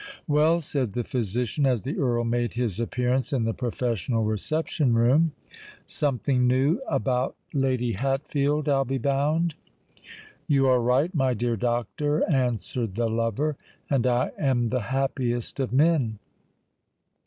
[0.27, 5.33] "Well," said the physician, as the Earl made his appearance in the professional reception room,
[5.85, 9.53] "something new about Lady Hatfield, I'll be bound?"
[10.47, 13.57] "You are right, my dear doctor," answered the lover:
[13.91, 16.17] "and I am the happiest of men."